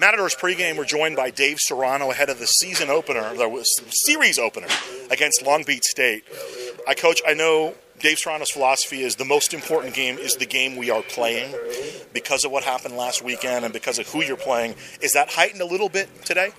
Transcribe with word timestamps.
Matadors 0.00 0.34
pregame, 0.34 0.76
we're 0.76 0.84
joined 0.84 1.16
by 1.16 1.30
Dave 1.30 1.58
Serrano 1.60 2.10
ahead 2.10 2.28
of 2.28 2.38
the 2.38 2.46
season 2.46 2.90
opener, 2.90 3.34
the 3.34 3.64
series 4.06 4.38
opener 4.38 4.66
against 5.10 5.42
Long 5.44 5.62
Beach 5.64 5.84
State. 5.84 6.24
I 6.88 6.94
coach. 6.94 7.20
I 7.26 7.34
know 7.34 7.74
Dave 8.00 8.18
Serrano's 8.18 8.50
philosophy 8.50 9.02
is 9.02 9.14
the 9.14 9.24
most 9.24 9.54
important 9.54 9.94
game 9.94 10.18
is 10.18 10.34
the 10.34 10.46
game 10.46 10.76
we 10.76 10.90
are 10.90 11.02
playing 11.02 11.54
because 12.12 12.44
of 12.44 12.50
what 12.50 12.64
happened 12.64 12.96
last 12.96 13.22
weekend 13.22 13.64
and 13.64 13.72
because 13.72 14.00
of 14.00 14.08
who 14.08 14.22
you're 14.22 14.36
playing. 14.36 14.74
Is 15.00 15.12
that 15.12 15.30
heightened 15.30 15.60
a 15.60 15.66
little 15.66 15.88
bit 15.88 16.08
today? 16.24 16.50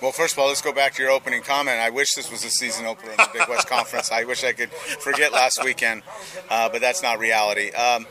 Well, 0.00 0.12
first 0.12 0.34
of 0.34 0.38
all, 0.38 0.48
let's 0.48 0.62
go 0.62 0.72
back 0.72 0.94
to 0.94 1.02
your 1.02 1.10
opening 1.10 1.42
comment. 1.42 1.80
I 1.80 1.90
wish 1.90 2.14
this 2.14 2.30
was 2.30 2.44
a 2.44 2.50
season 2.50 2.86
opener 2.86 3.10
in 3.10 3.16
the 3.16 3.30
Big 3.32 3.48
West 3.48 3.68
Conference. 3.68 4.12
I 4.12 4.22
wish 4.24 4.44
I 4.44 4.52
could 4.52 4.70
forget 4.70 5.32
last 5.32 5.64
weekend, 5.64 6.02
uh, 6.48 6.68
but 6.68 6.80
that's 6.80 7.02
not 7.02 7.18
reality. 7.18 7.72
Um, 7.72 8.06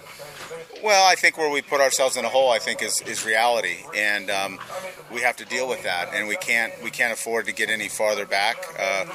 well, 0.84 1.09
I 1.09 1.15
think 1.15 1.38
where 1.38 1.50
we 1.50 1.61
put 1.61 1.79
ourselves 1.79 2.18
in 2.18 2.25
a 2.25 2.29
hole, 2.29 2.52
I 2.52 2.59
think, 2.59 2.84
is, 2.84 3.02
is 3.04 3.25
reality, 3.25 3.77
and 3.95 4.29
um, 4.29 4.59
we 5.13 5.21
have 5.21 5.38
to 5.38 5.45
deal 5.45 5.67
with 5.70 5.84
that, 5.84 6.13
and 6.13 6.27
we 6.27 6.35
can't 6.35 6.73
we 6.84 6.91
can't 6.91 7.13
afford 7.13 7.45
to 7.45 7.53
get 7.53 7.70
any 7.70 7.88
farther 7.88 8.25
back. 8.25 8.58
Uh, 8.77 9.05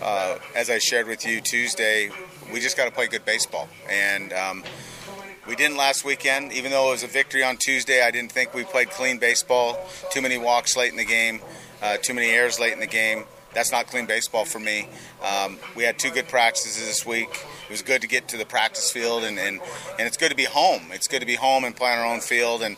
uh, 0.00 0.38
as 0.56 0.70
I 0.70 0.78
shared 0.78 1.06
with 1.06 1.26
you 1.26 1.42
Tuesday, 1.42 2.10
we 2.52 2.60
just 2.60 2.76
got 2.76 2.86
to 2.86 2.90
play 2.90 3.06
good 3.06 3.24
baseball, 3.26 3.68
and 3.90 4.32
um, 4.32 4.64
we 5.46 5.54
didn't 5.54 5.76
last 5.76 6.06
weekend. 6.06 6.52
Even 6.54 6.70
though 6.70 6.88
it 6.88 6.92
was 6.92 7.02
a 7.04 7.08
victory 7.08 7.44
on 7.44 7.58
Tuesday, 7.58 8.02
I 8.02 8.10
didn't 8.10 8.32
think 8.32 8.54
we 8.54 8.64
played 8.64 8.90
clean 8.90 9.18
baseball. 9.18 9.78
Too 10.10 10.22
many 10.22 10.38
walks 10.38 10.74
late 10.74 10.90
in 10.90 10.96
the 10.96 11.04
game, 11.04 11.40
uh, 11.84 11.96
too 11.98 12.14
many 12.14 12.30
errors 12.30 12.58
late 12.58 12.72
in 12.72 12.80
the 12.80 12.86
game 12.86 13.24
that's 13.54 13.70
not 13.70 13.86
clean 13.86 14.06
baseball 14.06 14.44
for 14.44 14.58
me. 14.58 14.88
Um, 15.22 15.58
we 15.76 15.84
had 15.84 15.98
two 15.98 16.10
good 16.10 16.28
practices 16.28 16.84
this 16.84 17.06
week. 17.06 17.28
It 17.30 17.70
was 17.70 17.82
good 17.82 18.02
to 18.02 18.08
get 18.08 18.28
to 18.28 18.36
the 18.36 18.44
practice 18.44 18.90
field, 18.90 19.22
and, 19.22 19.38
and, 19.38 19.60
and 19.98 20.06
it's 20.06 20.16
good 20.16 20.30
to 20.30 20.36
be 20.36 20.44
home. 20.44 20.82
It's 20.90 21.06
good 21.06 21.20
to 21.20 21.26
be 21.26 21.36
home 21.36 21.64
and 21.64 21.74
play 21.74 21.92
on 21.92 21.98
our 21.98 22.06
own 22.12 22.20
field. 22.20 22.62
And 22.62 22.76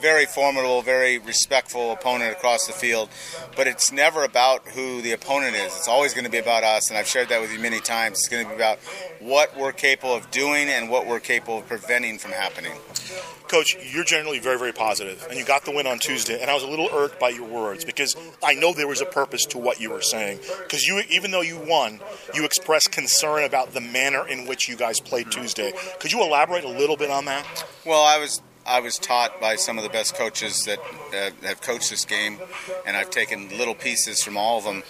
very 0.00 0.26
formidable, 0.26 0.80
very 0.82 1.18
respectful 1.18 1.90
opponent 1.90 2.30
across 2.30 2.66
the 2.66 2.72
field. 2.72 3.08
But 3.56 3.66
it's 3.66 3.90
never 3.90 4.22
about 4.22 4.68
who 4.68 5.02
the 5.02 5.12
opponent 5.12 5.56
is. 5.56 5.74
It's 5.76 5.88
always 5.88 6.14
going 6.14 6.24
to 6.24 6.30
be 6.30 6.38
about 6.38 6.62
us, 6.62 6.90
and 6.90 6.98
I've 6.98 7.08
shared 7.08 7.30
that 7.30 7.40
with 7.40 7.52
you 7.52 7.58
many 7.58 7.80
times. 7.80 8.18
It's 8.18 8.28
going 8.28 8.44
to 8.44 8.50
be 8.50 8.54
about 8.54 8.78
what 9.18 9.56
we're 9.56 9.72
capable 9.72 10.14
of 10.14 10.30
doing 10.30 10.68
and 10.68 10.88
what 10.88 11.06
we're 11.06 11.18
capable 11.18 11.58
of 11.58 11.66
preventing 11.66 12.18
from 12.18 12.32
happening. 12.32 12.72
Coach, 13.48 13.76
you're 13.92 14.04
generally 14.04 14.38
very, 14.38 14.58
very 14.58 14.72
positive, 14.72 15.26
and 15.28 15.38
you 15.38 15.44
got 15.44 15.64
the 15.64 15.70
win 15.70 15.86
on 15.86 15.98
Tuesday. 15.98 16.40
And 16.40 16.50
I 16.50 16.54
was 16.54 16.62
a 16.62 16.68
little 16.68 16.88
irked 16.92 17.18
by 17.18 17.30
your 17.30 17.46
words 17.46 17.84
because 17.84 18.14
I 18.42 18.54
know 18.54 18.72
there 18.72 18.86
was 18.86 19.00
a 19.00 19.06
purpose 19.06 19.44
to 19.46 19.58
what 19.58 19.80
you 19.80 19.90
were 19.90 20.02
saying. 20.02 20.40
Because 20.62 20.84
you, 20.86 21.02
even 21.10 21.30
though 21.30 21.42
you 21.42 21.58
won, 21.58 22.00
you 22.34 22.44
expressed 22.44 22.92
concern 22.92 23.44
about 23.44 23.72
the 23.72 23.80
manner 23.80 24.26
in 24.26 24.46
which 24.46 24.68
you 24.68 24.76
guys 24.76 25.00
played 25.00 25.30
Tuesday. 25.30 25.72
Could 25.98 26.12
you 26.12 26.22
elaborate 26.22 26.64
a 26.64 26.68
little 26.68 26.96
bit 26.96 27.10
on 27.10 27.24
that? 27.26 27.64
Well, 27.84 28.02
I 28.02 28.18
was 28.18 28.40
I 28.68 28.80
was 28.80 28.98
taught 28.98 29.40
by 29.40 29.56
some 29.56 29.78
of 29.78 29.84
the 29.84 29.88
best 29.88 30.14
coaches 30.14 30.64
that 30.64 30.78
uh, 30.78 31.30
have 31.46 31.62
coached 31.62 31.88
this 31.88 32.04
game, 32.04 32.38
and 32.86 32.98
I've 32.98 33.08
taken 33.08 33.48
little 33.56 33.74
pieces 33.74 34.22
from 34.22 34.36
all 34.36 34.58
of 34.58 34.64
them. 34.64 34.82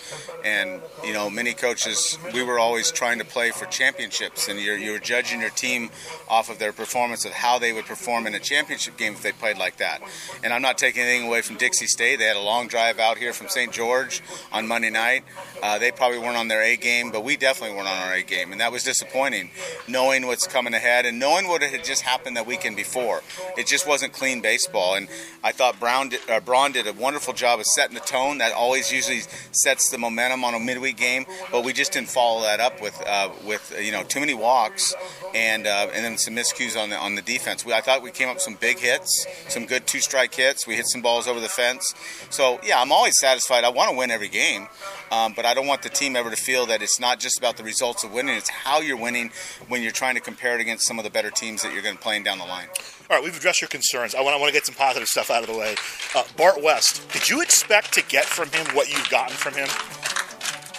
And 0.45 0.81
you 1.05 1.13
know, 1.13 1.31
many 1.31 1.55
coaches, 1.55 2.19
we 2.35 2.43
were 2.43 2.59
always 2.59 2.91
trying 2.91 3.21
to 3.21 3.25
play 3.25 3.53
for 3.53 3.67
championships, 3.67 4.49
and 4.49 4.59
you're 4.59 4.77
you're 4.77 4.99
judging 4.99 5.41
your 5.41 5.51
team 5.51 5.91
off 6.29 6.51
of 6.51 6.59
their 6.59 6.73
performance 6.73 7.25
of 7.25 7.31
how 7.31 7.61
they 7.61 7.73
would 7.73 7.85
perform 7.85 8.27
in 8.27 8.35
a 8.35 8.41
championship 8.41 8.97
game 8.97 9.13
if 9.13 9.23
they 9.23 9.31
played 9.31 9.59
like 9.59 9.77
that. 9.77 10.03
And 10.43 10.53
I'm 10.53 10.63
not 10.63 10.77
taking 10.77 11.03
anything 11.03 11.29
away 11.29 11.43
from 11.43 11.57
Dixie 11.57 11.87
State. 11.87 12.19
They 12.19 12.25
had 12.25 12.37
a 12.37 12.41
long 12.41 12.67
drive 12.67 12.99
out 12.99 13.17
here 13.17 13.33
from 13.33 13.49
St. 13.49 13.73
George 13.73 14.23
on 14.51 14.67
Monday 14.67 14.91
night. 14.91 15.23
Uh, 15.63 15.79
they 15.79 15.93
probably 15.93 16.19
weren't 16.19 16.37
on 16.37 16.49
their 16.49 16.63
A 16.63 16.77
game, 16.77 17.13
but 17.13 17.23
we 17.23 17.37
definitely 17.37 17.77
weren't 17.77 17.89
on 17.89 18.09
our 18.09 18.15
A 18.15 18.25
game, 18.25 18.51
and 18.51 18.61
that 18.61 18.73
was 18.73 18.83
disappointing. 18.83 19.51
Knowing 19.87 20.27
what's 20.27 20.49
coming 20.49 20.75
ahead 20.75 21.07
and 21.07 21.21
knowing 21.21 21.47
what 21.47 21.63
had 21.63 21.85
just 21.85 22.03
happened 22.03 22.37
that 22.37 22.47
weekend 22.47 22.75
before, 22.75 23.23
it 23.57 23.68
just 23.69 23.87
wasn't 23.87 24.13
clean 24.13 24.41
baseball. 24.41 24.95
And 24.95 25.09
I 25.43 25.53
thought 25.53 25.79
Brown 25.79 26.11
did, 26.11 26.21
uh, 26.29 26.41
Braun 26.41 26.73
did 26.73 26.87
a 26.87 26.93
wonderful 26.93 27.35
job 27.35 27.61
of 27.61 27.67
setting 27.67 27.95
the 27.95 28.01
tone. 28.01 28.39
That 28.39 28.53
always 28.53 28.93
usually 28.93 29.23
sets 29.53 29.91
the 29.91 29.99
momentum 29.99 30.45
on 30.45 30.55
a 30.55 30.59
midweek 30.59 30.97
game, 30.97 31.27
but 31.51 31.65
we 31.65 31.73
just 31.73 31.93
didn't 31.93 32.09
follow 32.09 32.43
that 32.43 32.61
up 32.61 32.81
with 32.83 33.01
uh, 33.07 33.31
with 33.47 33.75
you 33.81 33.93
know 33.93 34.03
too 34.03 34.21
many 34.21 34.35
walks 34.35 34.95
and 35.35 35.67
uh, 35.67 35.89
and 35.95 36.05
then 36.05 36.19
some 36.19 36.35
miscues 36.35 36.81
on 36.81 36.91
the 36.91 36.97
on 36.97 37.15
the 37.15 37.23
defense. 37.23 37.65
We, 37.65 37.73
I 37.73 37.81
thought 37.81 38.03
we 38.03 38.11
came 38.11 38.29
up 38.29 38.37
with 38.37 38.43
some 38.43 38.55
big 38.55 38.79
hits, 38.79 39.27
some 39.49 39.67
good 39.67 39.87
two 39.87 40.01
strike 40.01 40.35
hits. 40.35 40.67
We 40.67 40.75
hit 40.75 40.87
some 40.89 41.03
balls 41.03 41.27
over 41.27 41.41
the 41.41 41.49
fence. 41.49 41.95
So 42.31 42.61
yeah, 42.65 42.81
I'm 42.81 42.93
always 42.93 43.15
satisfied. 43.19 43.65
I 43.65 43.71
want 43.71 43.91
to 43.91 43.97
win 43.97 44.11
every 44.11 44.29
game, 44.29 44.69
um, 45.11 45.33
but 45.35 45.45
I 45.45 45.55
don't 45.55 45.67
want 45.67 45.83
the 45.83 45.89
team 45.89 46.17
ever 46.17 46.31
to 46.31 46.37
feel 46.37 46.67
that 46.67 46.83
it's 46.83 47.01
not 47.01 47.21
just 47.21 47.39
about 47.39 47.57
the 47.57 47.65
results 47.65 48.05
of 48.05 48.13
winning. 48.13 48.37
It's 48.37 48.51
how 48.51 48.81
you're 48.81 48.97
winning 48.97 49.31
when 49.69 49.83
you're 49.83 49.93
trying 49.93 50.15
to 50.15 50.21
compare 50.21 50.55
it 50.55 50.61
against 50.61 50.87
some 50.87 50.99
of 50.99 51.05
the 51.05 51.11
better 51.11 51.31
teams 51.31 51.63
that 51.63 51.73
you're 51.73 51.83
going 51.83 51.97
to 51.97 52.03
play 52.03 52.19
down 52.23 52.39
the 52.39 52.45
line. 52.45 52.69
All 53.11 53.17
right, 53.17 53.25
we've 53.25 53.35
addressed 53.35 53.63
your 53.63 53.69
concerns. 53.69 54.15
I 54.15 54.21
want, 54.21 54.37
I 54.37 54.39
want 54.39 54.51
to 54.51 54.53
get 54.53 54.67
some 54.67 54.75
positive 54.75 55.09
stuff 55.09 55.31
out 55.31 55.43
of 55.43 55.51
the 55.51 55.57
way. 55.57 55.77
Uh, 56.15 56.25
Bart 56.37 56.63
West, 56.63 57.11
did 57.11 57.31
you 57.31 57.41
expect 57.41 57.95
to 57.95 58.03
get 58.03 58.27
from 58.27 58.51
him 58.51 58.67
what 58.75 58.93
you've 58.93 59.09
gotten 59.09 59.35
from 59.35 59.55
him? 59.55 59.67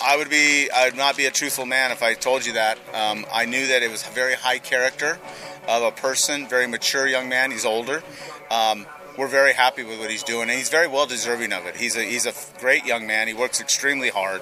I 0.04 0.16
would 0.16 0.30
be, 0.30 0.70
I 0.70 0.86
would 0.86 0.96
not 0.96 1.18
be 1.18 1.26
a 1.26 1.32
truthful 1.32 1.66
man 1.66 1.92
if 1.92 2.04
I 2.04 2.14
told 2.14 2.46
you 2.46 2.54
that. 2.54 2.78
Um, 2.94 3.26
I 3.34 3.46
knew 3.46 3.66
that 3.66 3.82
it 3.82 3.90
was 3.90 4.06
a 4.08 4.12
very 4.12 4.36
high 4.36 4.60
character 4.60 5.18
of 5.68 5.82
a 5.82 5.92
person, 5.92 6.48
very 6.48 6.68
mature 6.68 7.08
young 7.08 7.30
man. 7.30 7.50
He's 7.50 7.66
older. 7.66 8.04
Um, 8.52 8.86
we're 9.20 9.28
very 9.28 9.52
happy 9.52 9.84
with 9.84 10.00
what 10.00 10.10
he's 10.10 10.24
doing, 10.24 10.44
and 10.44 10.52
he's 10.52 10.70
very 10.70 10.88
well 10.88 11.06
deserving 11.06 11.52
of 11.52 11.66
it. 11.66 11.76
He's 11.76 11.98
a 11.98 12.04
he's 12.04 12.26
a 12.26 12.34
great 12.58 12.86
young 12.86 13.06
man. 13.06 13.28
He 13.28 13.34
works 13.34 13.60
extremely 13.60 14.10
hard, 14.10 14.42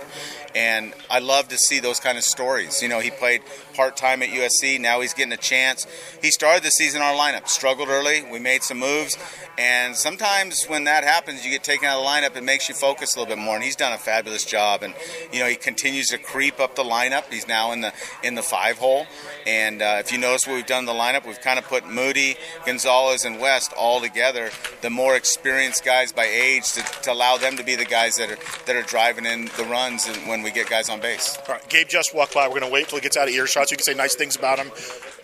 and 0.53 0.93
I 1.09 1.17
love 1.17 1.47
to 1.47 1.57
see 1.57 1.79
those 1.79 1.99
kind 1.99 2.15
of 2.15 2.23
stories. 2.23 2.83
You 2.83 2.88
know, 2.88 2.99
he 2.99 3.09
played 3.09 3.41
part 3.73 3.97
time 3.97 4.21
at 4.21 4.29
USC. 4.29 4.79
Now 4.79 5.01
he's 5.01 5.15
getting 5.15 5.33
a 5.33 5.38
chance. 5.38 5.88
He 6.21 6.29
started 6.29 6.61
the 6.61 6.69
season 6.69 7.01
our 7.01 7.15
lineup. 7.15 7.47
Struggled 7.47 7.89
early. 7.89 8.23
We 8.31 8.38
made 8.38 8.61
some 8.61 8.77
moves, 8.77 9.17
and 9.57 9.95
sometimes 9.95 10.65
when 10.65 10.83
that 10.83 11.03
happens, 11.03 11.44
you 11.44 11.49
get 11.49 11.63
taken 11.63 11.88
out 11.88 11.97
of 11.97 12.03
the 12.03 12.09
lineup. 12.09 12.38
It 12.38 12.44
makes 12.44 12.69
you 12.69 12.75
focus 12.75 13.15
a 13.15 13.19
little 13.19 13.35
bit 13.35 13.41
more. 13.41 13.55
And 13.55 13.63
he's 13.63 13.75
done 13.75 13.94
a 13.94 13.97
fabulous 13.97 14.45
job. 14.45 14.83
And 14.83 14.94
you 15.33 15.39
know, 15.39 15.47
he 15.47 15.55
continues 15.55 16.07
to 16.09 16.19
creep 16.19 16.59
up 16.59 16.75
the 16.75 16.83
lineup. 16.83 17.33
He's 17.33 17.47
now 17.47 17.71
in 17.71 17.81
the 17.81 17.94
in 18.21 18.35
the 18.35 18.44
five 18.44 18.77
hole. 18.77 19.07
And 19.47 19.81
uh, 19.81 19.97
if 20.01 20.11
you 20.11 20.19
notice 20.19 20.45
what 20.45 20.53
we've 20.53 20.67
done 20.67 20.81
in 20.81 20.85
the 20.85 20.94
lineup, 20.94 21.25
we've 21.25 21.41
kind 21.41 21.57
of 21.57 21.65
put 21.65 21.88
Moody, 21.89 22.35
Gonzalez, 22.65 23.25
and 23.25 23.39
West 23.39 23.73
all 23.73 23.99
together 23.99 24.51
the 24.81 24.89
more 24.89 25.16
experienced 25.16 25.83
guys 25.83 26.11
by 26.11 26.25
age 26.25 26.72
to, 26.73 26.81
to, 27.03 27.11
allow 27.11 27.38
them 27.38 27.57
to 27.57 27.63
be 27.63 27.75
the 27.75 27.85
guys 27.85 28.16
that 28.17 28.31
are 28.31 28.38
that 28.66 28.75
are 28.75 28.83
driving 28.83 29.25
in 29.25 29.45
the 29.57 29.66
runs 29.69 30.07
and 30.07 30.28
when 30.28 30.41
we 30.44 30.51
get 30.51 30.69
guys 30.69 30.89
on 30.89 31.00
base. 31.00 31.38
All 31.47 31.55
right, 31.55 31.69
Gabe 31.69 31.88
just 31.88 32.13
walked 32.13 32.33
by. 32.33 32.47
We're 32.47 32.59
going 32.59 32.69
to 32.69 32.73
wait 32.73 32.89
till 32.89 32.97
he 32.97 33.01
gets 33.01 33.17
out 33.17 33.27
of 33.27 33.33
earshot 33.33 33.69
so 33.69 33.73
you 33.73 33.77
can 33.77 33.83
say 33.83 33.94
nice 33.94 34.16
things 34.16 34.35
about 34.35 34.59
him. 34.59 34.72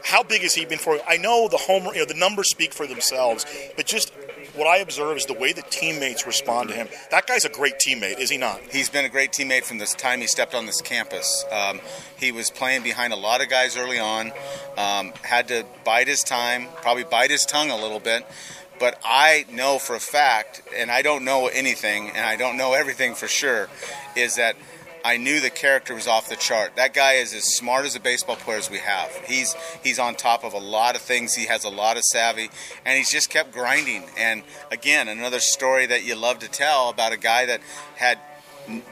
How 0.03 0.21
big 0.21 0.41
has 0.41 0.53
he 0.53 0.65
been 0.65 0.79
for 0.79 0.95
you? 0.95 1.01
I 1.07 1.17
know 1.17 1.47
the 1.47 1.57
home, 1.57 1.85
you 1.85 1.99
know, 1.99 2.05
the 2.05 2.13
numbers 2.13 2.49
speak 2.49 2.73
for 2.73 2.85
themselves, 2.85 3.45
but 3.75 3.85
just 3.85 4.11
what 4.55 4.67
I 4.67 4.77
observe 4.77 5.17
is 5.17 5.25
the 5.25 5.33
way 5.33 5.53
the 5.53 5.61
teammates 5.63 6.27
respond 6.27 6.69
to 6.69 6.75
him. 6.75 6.87
That 7.09 7.25
guy's 7.25 7.45
a 7.45 7.49
great 7.49 7.75
teammate, 7.85 8.19
is 8.19 8.29
he 8.29 8.37
not? 8.37 8.61
He's 8.71 8.89
been 8.89 9.05
a 9.05 9.09
great 9.09 9.31
teammate 9.31 9.63
from 9.63 9.77
the 9.77 9.85
time 9.85 10.19
he 10.19 10.27
stepped 10.27 10.53
on 10.53 10.65
this 10.65 10.81
campus. 10.81 11.45
Um, 11.51 11.79
he 12.17 12.31
was 12.31 12.51
playing 12.51 12.83
behind 12.83 13.13
a 13.13 13.15
lot 13.15 13.41
of 13.41 13.49
guys 13.49 13.77
early 13.77 13.99
on, 13.99 14.31
um, 14.77 15.13
had 15.23 15.47
to 15.47 15.65
bide 15.83 16.07
his 16.07 16.21
time, 16.21 16.67
probably 16.81 17.03
bite 17.03 17.31
his 17.31 17.45
tongue 17.45 17.71
a 17.71 17.77
little 17.77 17.99
bit. 17.99 18.25
But 18.83 18.99
I 19.01 19.45
know 19.49 19.79
for 19.79 19.95
a 19.95 19.99
fact, 20.01 20.61
and 20.75 20.91
I 20.91 21.03
don't 21.03 21.23
know 21.23 21.47
anything, 21.47 22.09
and 22.09 22.25
I 22.25 22.35
don't 22.35 22.57
know 22.57 22.73
everything 22.73 23.15
for 23.15 23.29
sure, 23.29 23.69
is 24.13 24.35
that 24.35 24.57
I 25.05 25.15
knew 25.15 25.39
the 25.39 25.49
character 25.49 25.95
was 25.95 26.05
off 26.05 26.27
the 26.27 26.35
chart. 26.35 26.75
That 26.75 26.93
guy 26.93 27.13
is 27.13 27.33
as 27.33 27.45
smart 27.55 27.85
as 27.85 27.95
a 27.95 28.01
baseball 28.01 28.35
player 28.35 28.57
as 28.57 28.69
we 28.69 28.79
have. 28.79 29.09
He's 29.25 29.55
he's 29.85 29.99
on 29.99 30.15
top 30.15 30.43
of 30.43 30.51
a 30.51 30.57
lot 30.57 30.97
of 30.97 31.01
things. 31.01 31.33
He 31.33 31.45
has 31.45 31.63
a 31.63 31.69
lot 31.69 31.95
of 31.95 32.03
savvy, 32.03 32.49
and 32.83 32.97
he's 32.97 33.09
just 33.09 33.29
kept 33.29 33.53
grinding. 33.53 34.03
And 34.17 34.43
again, 34.69 35.07
another 35.07 35.39
story 35.39 35.85
that 35.85 36.03
you 36.03 36.15
love 36.15 36.39
to 36.39 36.49
tell 36.49 36.89
about 36.89 37.13
a 37.13 37.17
guy 37.17 37.45
that 37.45 37.61
had 37.95 38.19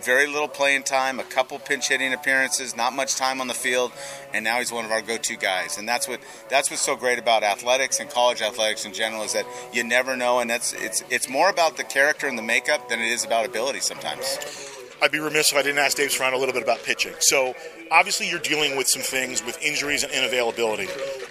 very 0.04 0.28
little 0.28 0.48
playing 0.48 0.84
time, 0.84 1.20
a 1.20 1.24
couple 1.24 1.59
pinch 1.59 1.90
hitting 1.90 2.14
appearances, 2.14 2.76
not 2.76 2.94
much 2.94 3.16
time 3.16 3.42
on 3.42 3.48
the 3.48 3.54
field, 3.54 3.92
and 4.34 4.44
now 4.44 4.59
he's 4.59 4.72
one 4.72 4.86
of 4.86 4.92
our 4.92 5.02
go-to 5.02 5.36
guys. 5.38 5.78
And 5.78 5.88
that's 5.88 6.08
what 6.08 6.20
that's 6.50 6.70
what's 6.70 6.82
so 6.82 6.96
great 6.96 7.20
about 7.20 7.44
athletics 7.44 8.00
and 8.00 8.09
college 8.09 8.42
athletics 8.42 8.86
in 8.86 8.94
general 8.94 9.24
is 9.24 9.34
that 9.34 9.46
you 9.74 9.84
never 9.84 10.16
know, 10.16 10.40
and 10.40 10.50
that's 10.50 10.74
it's 10.74 11.04
it's 11.09 11.30
more 11.30 11.50
about 11.50 11.78
the 11.78 11.84
character 11.84 12.28
and 12.28 12.38
the 12.38 12.44
makeup 12.44 12.90
than 12.90 13.00
it 13.00 13.08
is 13.08 13.23
about 13.26 13.46
ability 13.46 13.79
sometimes. 13.79 14.72
I'd 15.03 15.12
be 15.12 15.20
remiss 15.20 15.52
if 15.52 15.58
I 15.58 15.64
didn't 15.64 15.79
ask 15.79 15.97
Dave 15.97 16.12
Serrano 16.12 16.38
a 16.38 16.40
little 16.40 16.53
bit 16.53 16.62
about 16.62 16.84
pitching. 16.84 17.14
So 17.22 17.56
obviously 17.90 18.29
you're 18.29 18.40
dealing 18.40 18.78
with 18.78 18.88
some 18.88 19.02
things 19.02 19.44
with 19.44 19.59
injuries 19.64 20.03
and 20.03 20.12
unavailability. 20.14 20.88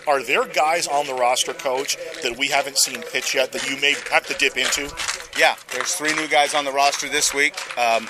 Are 0.09 0.25
there 0.25 0.45
guys 0.45 0.89
on 0.89 1.07
the 1.07 1.15
roster, 1.15 1.53
coach, 1.53 1.97
that 2.25 2.37
we 2.37 2.49
haven't 2.49 2.79
seen 2.79 3.01
pitch 3.13 3.33
yet 3.33 3.53
that 3.53 3.71
you 3.71 3.81
may 3.81 3.95
have 4.11 4.27
to 4.27 4.35
dip 4.35 4.57
into? 4.57 4.91
Yeah, 5.39 5.57
there's 5.73 5.95
three 5.95 6.13
new 6.15 6.29
guys 6.29 6.55
on 6.55 6.65
the 6.65 6.73
roster 6.73 7.09
this 7.09 7.33
week. 7.33 7.55
Um, 7.79 8.09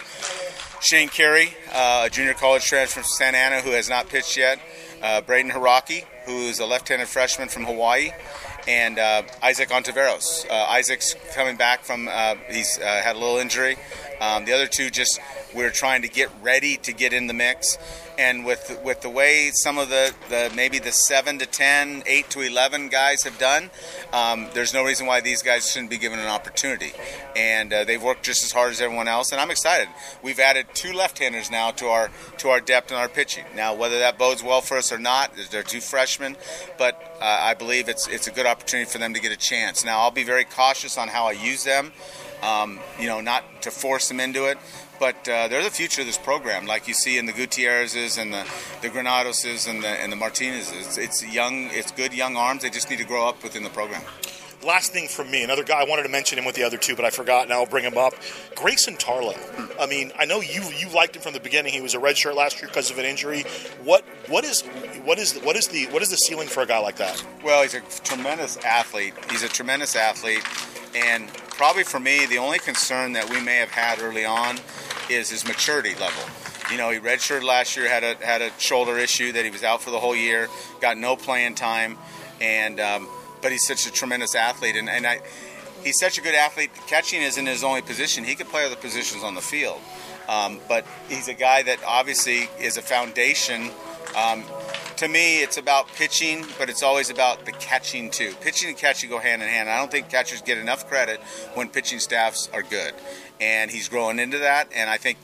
Shane 0.81 1.09
Carey, 1.09 1.55
uh, 1.73 2.05
a 2.07 2.11
junior 2.11 2.35
college 2.35 2.65
transfer 2.65 3.01
from 3.01 3.05
Santa 3.05 3.37
Ana 3.37 3.61
who 3.61 3.71
has 3.71 3.89
not 3.89 4.09
pitched 4.09 4.37
yet. 4.37 4.59
Uh, 5.03 5.21
Braden 5.21 5.51
Hiraki, 5.51 6.05
who's 6.25 6.59
a 6.59 6.67
left-handed 6.67 7.09
freshman 7.09 7.49
from 7.49 7.65
Hawaii, 7.65 8.11
and 8.67 8.99
uh, 8.99 9.23
Isaac 9.43 9.69
Ontiveros. 9.69 10.49
Uh, 10.51 10.55
Isaac's 10.71 11.15
coming 11.35 11.57
back 11.57 11.85
from 11.85 12.09
uh, 12.11 12.35
he's 12.51 12.79
uh, 12.79 12.85
had 12.85 13.17
a 13.17 13.19
little 13.19 13.39
injury. 13.39 13.77
Um, 14.21 14.45
the 14.45 14.53
other 14.53 14.67
two 14.67 14.91
just 14.91 15.19
We're 15.55 15.71
trying 15.71 16.03
to 16.03 16.09
get 16.09 16.31
ready 16.43 16.77
to 16.79 16.93
get 16.93 17.13
in 17.13 17.27
the 17.27 17.35
mix. 17.35 17.79
And 18.21 18.45
with 18.45 18.79
with 18.85 19.01
the 19.01 19.09
way 19.09 19.51
some 19.51 19.79
of 19.79 19.89
the, 19.89 20.13
the 20.29 20.53
maybe 20.55 20.79
the 20.79 20.93
seven 20.93 21.39
to 21.39 21.47
10, 21.47 22.03
8 22.05 22.29
to 22.29 22.43
eleven 22.43 22.91
guys 22.91 23.23
have 23.23 23.39
done, 23.39 23.71
um, 24.13 24.47
there's 24.53 24.75
no 24.75 24.85
reason 24.85 25.07
why 25.07 25.23
these 25.23 25.43
guys 25.43 25.71
shouldn't 25.71 25.89
be 25.89 25.97
given 25.97 26.19
an 26.19 26.27
opportunity. 26.27 26.93
And 27.35 27.73
uh, 27.73 27.85
they've 27.85 28.03
worked 28.03 28.23
just 28.23 28.45
as 28.45 28.53
hard 28.53 28.73
as 28.73 28.83
everyone 28.83 29.09
else, 29.09 29.33
and 29.33 29.41
I'm 29.41 29.51
excited. 29.51 29.89
We've 30.23 30.39
added 30.39 30.67
two 30.75 30.93
left-handers 30.93 31.51
now 31.51 31.71
to 31.71 31.87
our 31.87 32.11
to 32.37 32.51
our 32.51 32.61
depth 32.61 32.91
and 32.91 33.01
our 33.01 33.09
pitching. 33.09 33.47
Now, 33.57 33.75
whether 33.75 33.99
that 34.01 34.19
bodes 34.19 34.43
well 34.43 34.61
for 34.61 34.77
us 34.77 34.93
or 34.93 34.99
not, 34.99 35.33
they're 35.51 35.63
two 35.63 35.81
freshmen, 35.81 36.37
but 36.77 37.17
uh, 37.23 37.25
I 37.25 37.55
believe 37.55 37.89
it's 37.89 38.07
it's 38.07 38.27
a 38.27 38.33
good 38.33 38.45
opportunity 38.45 38.91
for 38.91 38.99
them 38.99 39.15
to 39.15 39.21
get 39.21 39.33
a 39.33 39.39
chance. 39.39 39.83
Now, 39.83 40.01
I'll 40.01 40.11
be 40.11 40.25
very 40.25 40.45
cautious 40.45 40.99
on 40.99 41.09
how 41.09 41.25
I 41.25 41.33
use 41.33 41.65
them. 41.65 41.91
Um, 42.43 42.81
you 42.99 43.07
know, 43.07 43.23
not 43.23 43.63
to 43.63 43.71
force 43.71 44.09
them 44.09 44.19
into 44.19 44.47
it, 44.47 44.59
but 45.01 45.27
uh, 45.27 45.49
they're 45.49 45.65
the 45.65 45.71
future 45.71 46.03
of 46.03 46.07
this 46.07 46.19
program, 46.19 46.67
like 46.67 46.87
you 46.87 46.93
see 46.95 47.17
in 47.17 47.25
the 47.25 47.33
Gutierrez's 47.33 48.19
and 48.19 48.33
the, 48.33 48.47
the 48.83 48.91
Granados's 48.91 49.67
and 49.67 49.83
the, 49.83 49.89
and 49.89 50.13
the 50.13 50.17
Martinez's. 50.17 50.87
It's, 50.87 50.99
it's 50.99 51.35
young, 51.35 51.71
it's 51.73 51.91
good 51.91 52.13
young 52.13 52.37
arms. 52.37 52.63
They 52.63 52.71
just 52.71 52.91
need 52.91 52.99
to 52.99 53.05
grow 53.07 53.27
up 53.27 53.43
within 53.43 53.63
the 53.65 53.71
program. 53.71 54.03
Last 54.63 54.93
thing 54.93 55.09
from 55.09 55.31
me, 55.31 55.43
another 55.43 55.65
guy 55.65 55.81
I 55.81 55.85
wanted 55.85 56.03
to 56.03 56.11
mention 56.11 56.39
him 56.39 56.45
with 56.45 56.55
the 56.55 56.65
other 56.65 56.77
two, 56.77 56.95
but 56.95 57.07
I 57.07 57.11
forgot. 57.11 57.45
and 57.45 57.53
I'll 57.53 57.65
bring 57.65 57.83
him 57.83 57.97
up. 57.97 58.13
Grayson 58.55 58.97
Tarlow. 58.97 59.35
I 59.81 59.87
mean, 59.87 60.13
I 60.19 60.27
know 60.27 60.43
you 60.43 60.63
you 60.77 60.91
liked 60.91 61.17
him 61.17 61.23
from 61.23 61.33
the 61.33 61.41
beginning. 61.41 61.73
He 61.73 61.81
was 61.81 61.95
a 61.95 61.99
redshirt 61.99 62.35
last 62.37 62.61
year 62.61 62.69
because 62.69 62.91
of 62.91 62.99
an 62.99 63.07
injury. 63.07 63.45
What 63.83 64.05
what 64.29 64.45
is 64.45 64.61
what 65.05 65.19
is 65.19 65.33
what 65.39 65.57
is 65.57 65.69
the 65.69 65.87
what 65.87 66.03
is 66.03 66.11
the 66.11 66.17
ceiling 66.17 66.47
for 66.47 66.63
a 66.63 66.67
guy 66.67 66.79
like 66.79 66.97
that? 66.97 67.25
Well, 67.43 67.63
he's 67.63 67.73
a 67.73 67.81
tremendous 68.05 68.59
athlete. 68.59 69.15
He's 69.31 69.43
a 69.43 69.49
tremendous 69.49 69.97
athlete, 69.97 70.45
and 70.95 71.29
probably 71.49 71.85
for 71.85 71.99
me, 71.99 72.27
the 72.27 72.37
only 72.37 72.59
concern 72.59 73.15
that 73.15 73.31
we 73.31 73.41
may 73.41 73.57
have 73.57 73.71
had 73.71 73.99
early 74.03 74.27
on 74.27 74.59
is 75.11 75.31
his 75.31 75.47
maturity 75.47 75.95
level. 75.95 76.23
You 76.71 76.79
know, 76.79 76.91
he 76.91 76.99
redshirted 76.99 77.43
last 77.43 77.77
year, 77.77 77.89
had 77.89 78.05
a 78.05 78.15
had 78.25 78.43
a 78.43 78.51
shoulder 78.59 78.97
issue 78.99 79.33
that 79.33 79.45
he 79.45 79.51
was 79.51 79.65
out 79.65 79.83
for 79.83 79.91
the 79.91 79.99
whole 79.99 80.15
year, 80.15 80.49
got 80.81 80.97
no 80.97 81.17
playing 81.17 81.57
time, 81.57 81.99
and 82.41 82.79
um, 82.79 83.09
but 83.43 83.51
he's 83.53 83.67
such 83.67 83.87
a 83.87 83.93
tremendous 83.93 84.35
athlete, 84.35 84.77
and, 84.77 84.89
and 84.89 85.07
I, 85.07 85.21
he's 85.83 85.99
such 85.99 86.19
a 86.19 86.21
good 86.21 86.35
athlete. 86.35 86.71
Catching 86.87 87.23
isn't 87.23 87.47
his 87.47 87.65
only 87.65 87.83
position; 87.83 88.25
he 88.25 88.35
could 88.35 88.49
play 88.49 88.65
other 88.65 88.77
positions 88.77 89.25
on 89.25 89.35
the 89.35 89.41
field. 89.41 89.81
Um, 90.29 90.61
but 90.69 90.87
he's 91.09 91.27
a 91.27 91.35
guy 91.35 91.63
that 91.65 91.81
obviously 91.85 92.49
is 92.61 92.77
a 92.77 92.83
foundation. 92.83 93.71
Um, 94.17 94.45
to 94.97 95.09
me, 95.09 95.43
it's 95.43 95.57
about 95.57 95.89
pitching, 95.89 96.45
but 96.59 96.69
it's 96.69 96.83
always 96.83 97.11
about 97.11 97.47
the 97.47 97.53
catching 97.53 98.11
too. 98.11 98.35
Pitching 98.41 98.69
and 98.69 98.77
catching 98.77 99.09
go 99.09 99.19
hand 99.19 99.43
in 99.43 99.49
hand. 99.49 99.71
I 99.71 99.79
don't 99.79 99.91
think 99.91 100.11
catchers 100.11 100.43
get 100.43 100.59
enough 100.59 100.89
credit 100.89 101.21
when 101.55 101.69
pitching 101.69 102.01
staffs 102.01 102.49
are 102.53 102.63
good, 102.63 102.93
and 103.41 103.71
he's 103.71 103.89
growing 103.89 104.19
into 104.19 104.39
that. 104.39 104.69
And 104.75 104.91
I 104.91 104.97
think 104.97 105.19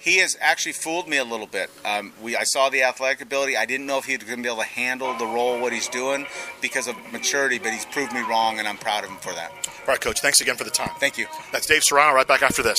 he 0.00 0.18
has 0.18 0.36
actually 0.40 0.72
fooled 0.72 1.06
me 1.06 1.18
a 1.18 1.24
little 1.24 1.46
bit. 1.46 1.70
Um, 1.84 2.12
we, 2.22 2.36
I 2.36 2.44
saw 2.44 2.70
the 2.70 2.82
athletic 2.82 3.20
ability. 3.20 3.56
I 3.56 3.66
didn't 3.66 3.86
know 3.86 3.98
if 3.98 4.04
he 4.06 4.16
was 4.16 4.24
going 4.24 4.38
to 4.38 4.42
be 4.42 4.48
able 4.48 4.62
to 4.62 4.68
handle 4.68 5.12
the 5.18 5.26
role, 5.26 5.60
what 5.60 5.72
he's 5.72 5.88
doing, 5.88 6.26
because 6.62 6.88
of 6.88 6.96
maturity. 7.12 7.58
But 7.58 7.72
he's 7.72 7.84
proved 7.84 8.12
me 8.12 8.22
wrong, 8.22 8.58
and 8.58 8.66
I'm 8.66 8.78
proud 8.78 9.04
of 9.04 9.10
him 9.10 9.18
for 9.18 9.32
that. 9.34 9.50
All 9.80 9.86
right, 9.88 10.00
coach. 10.00 10.20
Thanks 10.20 10.40
again 10.40 10.56
for 10.56 10.64
the 10.64 10.70
time. 10.70 10.90
Thank 10.98 11.18
you. 11.18 11.26
That's 11.52 11.66
Dave 11.66 11.82
Serrano. 11.84 12.14
Right 12.14 12.26
back 12.26 12.42
after 12.42 12.62
this. 12.62 12.78